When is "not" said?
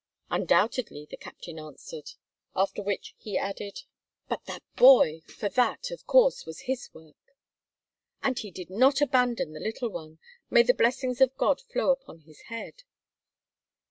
8.71-8.99